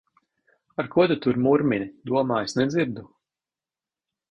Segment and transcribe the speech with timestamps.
[0.79, 1.89] Ar ko tu tur murmini?
[2.13, 3.07] Domā, es nedzirdu!